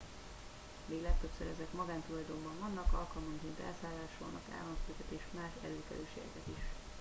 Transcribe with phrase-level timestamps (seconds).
[0.85, 6.63] míg legtöbbször ezek magántulajdonban vannak alkalmanként elszállásolnak államfőket és más előkelőségeket is